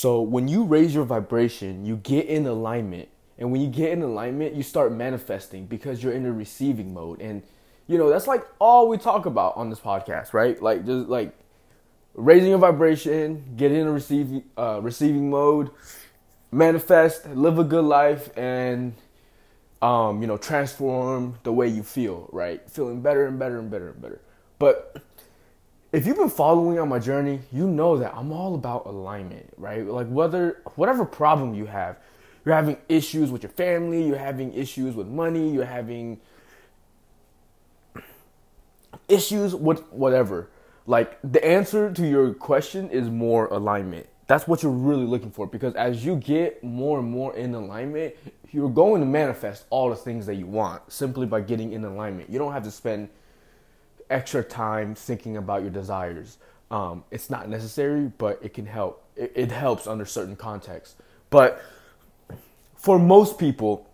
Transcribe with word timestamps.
So 0.00 0.22
when 0.22 0.48
you 0.48 0.64
raise 0.64 0.94
your 0.94 1.04
vibration, 1.04 1.84
you 1.84 1.98
get 1.98 2.24
in 2.24 2.46
alignment. 2.46 3.10
And 3.36 3.52
when 3.52 3.60
you 3.60 3.68
get 3.68 3.90
in 3.90 4.00
alignment, 4.00 4.54
you 4.54 4.62
start 4.62 4.94
manifesting 4.94 5.66
because 5.66 6.02
you're 6.02 6.14
in 6.14 6.24
a 6.24 6.32
receiving 6.32 6.94
mode. 6.94 7.20
And 7.20 7.42
you 7.86 7.98
know, 7.98 8.08
that's 8.08 8.26
like 8.26 8.42
all 8.58 8.88
we 8.88 8.96
talk 8.96 9.26
about 9.26 9.58
on 9.58 9.68
this 9.68 9.78
podcast, 9.78 10.32
right? 10.32 10.60
Like 10.62 10.86
just 10.86 11.10
like 11.10 11.34
raising 12.14 12.48
your 12.48 12.58
vibration, 12.58 13.44
get 13.58 13.72
in 13.72 13.86
a 13.86 13.92
receiving 13.92 14.44
uh, 14.56 14.80
receiving 14.82 15.28
mode, 15.28 15.68
manifest, 16.50 17.28
live 17.28 17.58
a 17.58 17.64
good 17.64 17.84
life, 17.84 18.30
and 18.38 18.94
um, 19.82 20.22
you 20.22 20.26
know, 20.26 20.38
transform 20.38 21.36
the 21.42 21.52
way 21.52 21.68
you 21.68 21.82
feel, 21.82 22.26
right? 22.32 22.62
Feeling 22.70 23.02
better 23.02 23.26
and 23.26 23.38
better 23.38 23.58
and 23.58 23.70
better 23.70 23.90
and 23.90 24.00
better. 24.00 24.22
But 24.58 25.02
if 25.92 26.06
you've 26.06 26.16
been 26.16 26.30
following 26.30 26.78
on 26.78 26.88
my 26.88 26.98
journey, 26.98 27.40
you 27.50 27.66
know 27.66 27.98
that 27.98 28.14
I'm 28.14 28.32
all 28.32 28.54
about 28.54 28.86
alignment, 28.86 29.52
right? 29.56 29.84
Like 29.84 30.08
whether 30.08 30.62
whatever 30.76 31.04
problem 31.04 31.54
you 31.54 31.66
have, 31.66 31.98
you're 32.44 32.54
having 32.54 32.78
issues 32.88 33.30
with 33.30 33.42
your 33.42 33.50
family, 33.50 34.06
you're 34.06 34.16
having 34.16 34.54
issues 34.54 34.94
with 34.94 35.08
money, 35.08 35.52
you're 35.52 35.64
having 35.64 36.20
issues 39.08 39.54
with 39.54 39.82
whatever. 39.92 40.50
Like 40.86 41.18
the 41.24 41.44
answer 41.44 41.92
to 41.92 42.06
your 42.06 42.34
question 42.34 42.88
is 42.90 43.10
more 43.10 43.46
alignment. 43.46 44.06
That's 44.28 44.46
what 44.46 44.62
you're 44.62 44.70
really 44.70 45.06
looking 45.06 45.32
for 45.32 45.46
because 45.48 45.74
as 45.74 46.04
you 46.04 46.14
get 46.14 46.62
more 46.62 47.00
and 47.00 47.10
more 47.10 47.34
in 47.34 47.52
alignment, 47.52 48.14
you're 48.52 48.70
going 48.70 49.00
to 49.00 49.06
manifest 49.06 49.64
all 49.70 49.90
the 49.90 49.96
things 49.96 50.24
that 50.26 50.36
you 50.36 50.46
want 50.46 50.90
simply 50.90 51.26
by 51.26 51.40
getting 51.40 51.72
in 51.72 51.84
alignment. 51.84 52.30
You 52.30 52.38
don't 52.38 52.52
have 52.52 52.62
to 52.62 52.70
spend 52.70 53.08
extra 54.10 54.42
time 54.42 54.94
thinking 54.94 55.36
about 55.36 55.62
your 55.62 55.70
desires. 55.70 56.38
Um, 56.70 57.04
it's 57.10 57.30
not 57.30 57.48
necessary, 57.48 58.12
but 58.18 58.38
it 58.42 58.54
can 58.54 58.66
help. 58.66 59.04
It, 59.16 59.32
it 59.34 59.52
helps 59.52 59.86
under 59.86 60.04
certain 60.04 60.36
contexts. 60.36 60.96
But 61.30 61.62
for 62.76 62.98
most 62.98 63.38
people, 63.38 63.88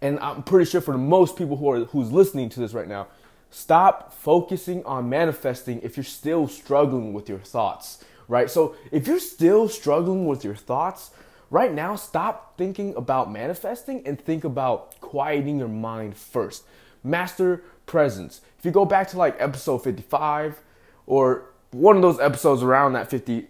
and 0.00 0.18
I'm 0.20 0.42
pretty 0.42 0.70
sure 0.70 0.80
for 0.80 0.92
the 0.92 0.98
most 0.98 1.36
people 1.36 1.56
who 1.56 1.70
are 1.70 1.84
who's 1.86 2.12
listening 2.12 2.48
to 2.50 2.60
this 2.60 2.72
right 2.72 2.88
now, 2.88 3.08
stop 3.50 4.12
focusing 4.12 4.84
on 4.84 5.08
manifesting 5.08 5.80
if 5.82 5.96
you're 5.96 6.04
still 6.04 6.48
struggling 6.48 7.12
with 7.12 7.28
your 7.28 7.38
thoughts 7.38 8.04
right? 8.28 8.50
So 8.50 8.76
if 8.90 9.06
you're 9.06 9.20
still 9.20 9.68
struggling 9.68 10.26
with 10.26 10.44
your 10.44 10.54
thoughts, 10.54 11.10
right 11.50 11.72
now, 11.72 11.96
stop 11.96 12.56
thinking 12.56 12.94
about 12.96 13.30
manifesting 13.30 14.06
and 14.06 14.20
think 14.20 14.44
about 14.44 15.00
quieting 15.00 15.58
your 15.58 15.68
mind 15.68 16.16
first. 16.16 16.64
Master 17.04 17.62
presence. 17.86 18.40
If 18.58 18.64
you 18.64 18.70
go 18.70 18.84
back 18.84 19.08
to 19.08 19.18
like 19.18 19.36
episode 19.38 19.78
55 19.78 20.60
or 21.06 21.50
one 21.70 21.96
of 21.96 22.02
those 22.02 22.18
episodes 22.18 22.62
around 22.62 22.94
that 22.94 23.10
50 23.10 23.46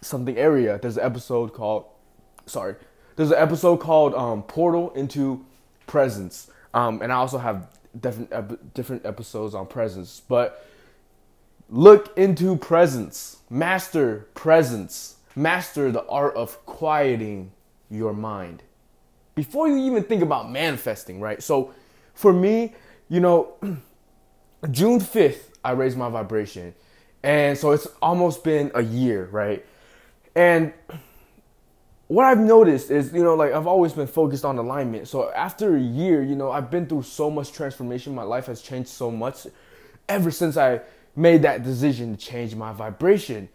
something 0.00 0.36
area, 0.36 0.78
there's 0.80 0.96
an 0.96 1.04
episode 1.04 1.52
called, 1.52 1.86
sorry, 2.46 2.76
there's 3.16 3.30
an 3.30 3.38
episode 3.38 3.78
called 3.78 4.14
um, 4.14 4.42
Portal 4.44 4.90
into 4.90 5.44
Presence. 5.86 6.50
Um, 6.72 7.02
and 7.02 7.12
I 7.12 7.16
also 7.16 7.38
have 7.38 7.68
different, 7.98 8.72
different 8.74 9.04
episodes 9.04 9.54
on 9.54 9.66
presence. 9.66 10.22
But 10.26 10.66
Look 11.68 12.16
into 12.16 12.56
presence. 12.56 13.38
Master 13.50 14.28
presence. 14.34 15.16
Master 15.34 15.90
the 15.90 16.06
art 16.06 16.36
of 16.36 16.64
quieting 16.64 17.52
your 17.90 18.12
mind. 18.12 18.62
Before 19.34 19.68
you 19.68 19.78
even 19.78 20.04
think 20.04 20.22
about 20.22 20.50
manifesting, 20.50 21.20
right? 21.20 21.42
So 21.42 21.74
for 22.16 22.32
me, 22.32 22.74
you 23.08 23.20
know, 23.20 23.54
June 24.70 24.98
5th, 24.98 25.50
I 25.62 25.72
raised 25.72 25.96
my 25.96 26.08
vibration. 26.08 26.74
And 27.22 27.56
so 27.56 27.72
it's 27.72 27.86
almost 28.00 28.42
been 28.42 28.70
a 28.74 28.82
year, 28.82 29.28
right? 29.30 29.64
And 30.34 30.72
what 32.08 32.24
I've 32.24 32.38
noticed 32.38 32.90
is, 32.90 33.12
you 33.12 33.22
know, 33.22 33.34
like 33.34 33.52
I've 33.52 33.66
always 33.66 33.92
been 33.92 34.06
focused 34.06 34.44
on 34.44 34.58
alignment. 34.58 35.08
So 35.08 35.30
after 35.32 35.76
a 35.76 35.80
year, 35.80 36.22
you 36.22 36.36
know, 36.36 36.50
I've 36.50 36.70
been 36.70 36.86
through 36.86 37.02
so 37.02 37.30
much 37.30 37.52
transformation. 37.52 38.14
My 38.14 38.22
life 38.22 38.46
has 38.46 38.62
changed 38.62 38.88
so 38.88 39.10
much 39.10 39.46
ever 40.08 40.30
since 40.30 40.56
I 40.56 40.80
made 41.14 41.42
that 41.42 41.64
decision 41.64 42.16
to 42.16 42.24
change 42.24 42.54
my 42.54 42.72
vibration. 42.72 43.48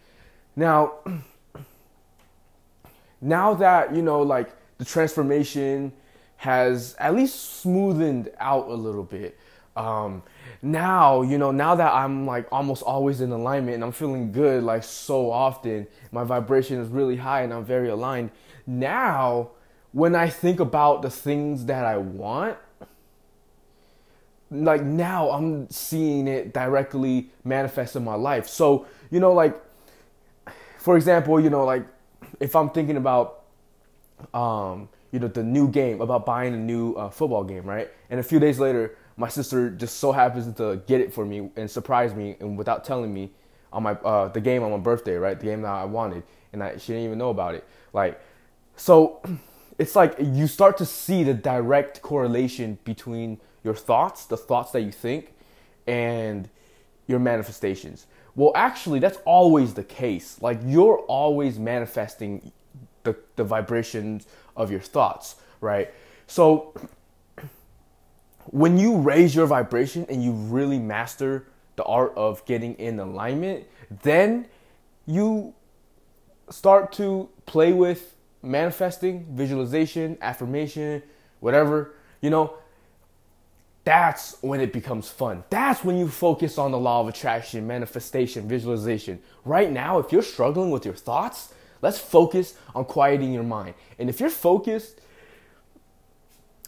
Now, 0.56 0.94
now 3.22 3.56
that, 3.56 3.96
you 3.96 4.04
know, 4.04 4.22
like 4.22 4.52
the 4.78 4.86
transformation 4.86 5.94
has 6.42 6.96
at 6.98 7.14
least 7.14 7.64
smoothened 7.64 8.28
out 8.40 8.68
a 8.68 8.74
little 8.74 9.04
bit. 9.04 9.38
Um, 9.76 10.24
now, 10.64 11.22
you 11.22 11.38
know, 11.38 11.52
now 11.52 11.76
that 11.76 11.94
I'm 11.94 12.26
like 12.26 12.48
almost 12.52 12.82
always 12.82 13.22
in 13.22 13.32
alignment 13.32 13.76
and 13.76 13.84
I'm 13.84 13.92
feeling 13.92 14.32
good 14.32 14.64
like 14.64 14.84
so 14.84 15.30
often, 15.30 15.86
my 16.12 16.24
vibration 16.24 16.80
is 16.80 16.88
really 16.88 17.18
high 17.18 17.44
and 17.44 17.54
I'm 17.54 17.64
very 17.64 17.90
aligned. 17.90 18.32
Now, 18.66 19.52
when 19.92 20.16
I 20.16 20.30
think 20.30 20.60
about 20.60 21.04
the 21.04 21.12
things 21.12 21.66
that 21.66 21.86
I 21.86 21.98
want, 21.98 22.58
like 24.50 24.82
now 24.82 25.30
I'm 25.30 25.70
seeing 25.70 26.28
it 26.28 26.56
directly 26.56 27.30
manifest 27.44 27.96
in 27.96 28.04
my 28.04 28.16
life. 28.16 28.48
So, 28.48 28.88
you 29.12 29.20
know, 29.20 29.32
like 29.32 29.56
for 30.80 30.98
example, 30.98 31.40
you 31.40 31.52
know, 31.52 31.66
like 31.66 31.86
if 32.40 32.56
I'm 32.56 32.72
thinking 32.72 32.98
about 32.98 33.44
um, 34.34 34.90
you 35.12 35.20
know, 35.20 35.28
the 35.28 35.44
new 35.44 35.68
game, 35.68 36.02
about 36.02 36.26
buying 36.26 36.54
a 36.54 36.58
new 36.58 36.94
uh, 36.94 37.10
football 37.10 37.44
game, 37.44 37.66
right? 37.66 37.90
And 38.10 38.20
a 38.20 38.24
few 38.24 38.40
days 38.40 38.60
later, 38.60 38.98
my 39.18 39.28
sister 39.28 39.70
just 39.70 39.98
so 39.98 40.12
happens 40.12 40.54
to 40.56 40.82
get 40.88 41.02
it 41.02 41.14
for 41.14 41.26
me 41.26 41.50
and 41.56 41.70
surprise 41.70 42.14
me 42.14 42.38
and 42.40 42.58
without 42.58 42.84
telling 42.84 43.14
me 43.14 43.32
on 43.74 43.84
my 43.84 43.92
uh, 43.92 44.28
the 44.30 44.42
game 44.42 44.64
on 44.64 44.72
my 44.72 44.78
birthday, 44.78 45.16
right? 45.16 45.40
The 45.40 45.46
game 45.46 45.62
that 45.62 45.72
I 45.72 45.86
wanted, 45.86 46.24
and 46.54 46.64
I, 46.64 46.78
she 46.78 46.94
didn't 46.94 47.06
even 47.06 47.18
know 47.18 47.30
about 47.30 47.56
it. 47.56 47.66
Like, 47.94 48.22
so 48.76 49.22
it's 49.78 49.96
like 49.96 50.16
you 50.20 50.48
start 50.48 50.78
to 50.78 50.86
see 50.86 51.24
the 51.24 51.34
direct 51.34 52.02
correlation 52.02 52.80
between 52.84 53.40
your 53.64 53.76
thoughts, 53.76 54.26
the 54.26 54.38
thoughts 54.38 54.72
that 54.72 54.82
you 54.82 54.92
think, 54.92 55.34
and 55.88 56.50
your 57.08 57.20
manifestations. 57.20 58.08
Well, 58.36 58.54
actually, 58.56 59.00
that's 59.00 59.20
always 59.26 59.74
the 59.74 59.84
case. 59.84 60.42
Like, 60.42 60.60
you're 60.66 61.00
always 61.00 61.60
manifesting 61.60 62.52
the, 63.04 63.16
the 63.36 63.44
vibrations 63.44 64.28
of 64.56 64.72
your 64.72 64.80
thoughts, 64.80 65.36
right? 65.60 65.92
So, 66.28 66.74
when 68.46 68.78
you 68.78 68.98
raise 68.98 69.36
your 69.36 69.46
vibration 69.46 70.06
and 70.10 70.24
you 70.24 70.32
really 70.32 70.80
master 70.80 71.46
the 71.76 71.84
art 71.84 72.14
of 72.16 72.44
getting 72.46 72.76
in 72.76 73.00
alignment, 73.00 73.66
then 74.04 74.48
you 75.06 75.54
start 76.50 76.92
to 76.94 77.30
play 77.46 77.72
with 77.72 78.16
manifesting, 78.42 79.26
visualization, 79.32 80.18
affirmation, 80.22 81.04
whatever. 81.40 81.94
You 82.22 82.30
know, 82.30 82.58
that's 83.84 84.38
when 84.42 84.60
it 84.60 84.74
becomes 84.74 85.10
fun. 85.10 85.44
That's 85.50 85.84
when 85.84 85.98
you 85.98 86.08
focus 86.08 86.58
on 86.58 86.72
the 86.72 86.78
law 86.78 87.02
of 87.02 87.08
attraction, 87.08 87.66
manifestation, 87.66 88.48
visualization. 88.48 89.20
Right 89.44 89.72
now, 89.72 90.00
if 90.00 90.12
you're 90.12 90.22
struggling 90.22 90.72
with 90.72 90.86
your 90.86 90.94
thoughts, 90.94 91.54
let's 91.82 92.00
focus 92.00 92.56
on 92.76 92.86
quieting 92.86 93.34
your 93.34 93.44
mind. 93.44 93.74
And 94.00 94.10
if 94.10 94.20
you're 94.20 94.30
focused 94.30 95.02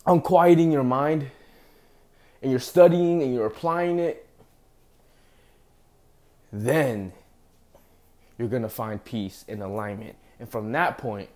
on 0.06 0.22
quieting 0.22 0.72
your 0.72 0.84
mind 0.84 1.28
and 2.42 2.52
you're 2.52 2.60
studying 2.60 3.22
and 3.22 3.34
you're 3.34 3.46
applying 3.46 4.00
it, 4.00 4.28
then 6.52 7.14
you're 8.38 8.48
going 8.48 8.64
to 8.64 8.70
find 8.70 9.04
peace 9.04 9.46
and 9.48 9.62
alignment. 9.62 10.16
And 10.40 10.50
from 10.50 10.72
that 10.74 10.98
point, 10.98 11.30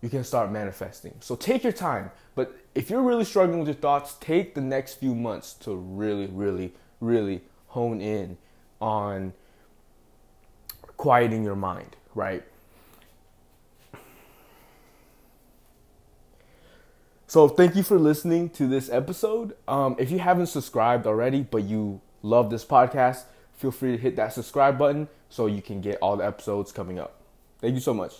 you 0.00 0.08
can 0.08 0.24
start 0.24 0.52
manifesting. 0.52 1.14
So 1.20 1.34
take 1.34 1.64
your 1.64 1.72
time. 1.72 2.10
But 2.34 2.56
if 2.74 2.90
you're 2.90 3.02
really 3.02 3.24
struggling 3.24 3.58
with 3.58 3.68
your 3.68 3.74
thoughts, 3.74 4.14
take 4.20 4.54
the 4.54 4.60
next 4.60 4.94
few 4.94 5.14
months 5.14 5.54
to 5.54 5.74
really, 5.74 6.26
really, 6.26 6.72
really 7.00 7.42
hone 7.68 8.00
in 8.00 8.36
on 8.80 9.32
quieting 10.96 11.44
your 11.44 11.56
mind, 11.56 11.96
right? 12.14 12.44
So 17.26 17.48
thank 17.48 17.74
you 17.74 17.82
for 17.82 17.98
listening 17.98 18.50
to 18.50 18.66
this 18.66 18.88
episode. 18.88 19.56
Um, 19.66 19.96
if 19.98 20.10
you 20.10 20.18
haven't 20.20 20.46
subscribed 20.46 21.06
already, 21.06 21.42
but 21.42 21.64
you 21.64 22.00
love 22.22 22.50
this 22.50 22.64
podcast, 22.64 23.24
feel 23.54 23.72
free 23.72 23.92
to 23.92 23.98
hit 23.98 24.16
that 24.16 24.32
subscribe 24.32 24.78
button 24.78 25.08
so 25.28 25.46
you 25.46 25.60
can 25.60 25.80
get 25.80 25.98
all 26.00 26.16
the 26.16 26.24
episodes 26.24 26.72
coming 26.72 26.98
up. 26.98 27.20
Thank 27.60 27.74
you 27.74 27.80
so 27.80 27.94
much. 27.94 28.16